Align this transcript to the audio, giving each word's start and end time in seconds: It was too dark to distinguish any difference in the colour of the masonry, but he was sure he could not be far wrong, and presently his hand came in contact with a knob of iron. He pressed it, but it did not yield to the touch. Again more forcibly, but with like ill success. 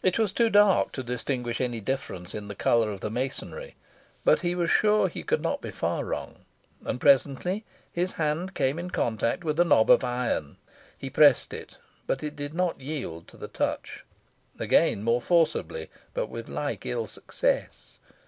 It 0.00 0.16
was 0.16 0.30
too 0.30 0.48
dark 0.48 0.92
to 0.92 1.02
distinguish 1.02 1.60
any 1.60 1.80
difference 1.80 2.36
in 2.36 2.46
the 2.46 2.54
colour 2.54 2.92
of 2.92 3.00
the 3.00 3.10
masonry, 3.10 3.74
but 4.24 4.42
he 4.42 4.54
was 4.54 4.70
sure 4.70 5.08
he 5.08 5.24
could 5.24 5.42
not 5.42 5.60
be 5.60 5.72
far 5.72 6.04
wrong, 6.04 6.44
and 6.84 7.00
presently 7.00 7.64
his 7.90 8.12
hand 8.12 8.54
came 8.54 8.78
in 8.78 8.90
contact 8.90 9.42
with 9.42 9.58
a 9.58 9.64
knob 9.64 9.90
of 9.90 10.04
iron. 10.04 10.58
He 10.96 11.10
pressed 11.10 11.52
it, 11.52 11.78
but 12.06 12.22
it 12.22 12.36
did 12.36 12.54
not 12.54 12.80
yield 12.80 13.26
to 13.26 13.36
the 13.36 13.48
touch. 13.48 14.04
Again 14.56 15.02
more 15.02 15.20
forcibly, 15.20 15.90
but 16.14 16.28
with 16.28 16.48
like 16.48 16.86
ill 16.86 17.08
success. 17.08 17.98